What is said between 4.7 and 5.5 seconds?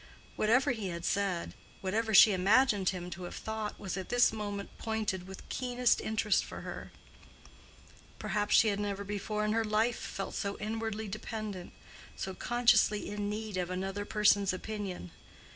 pointed with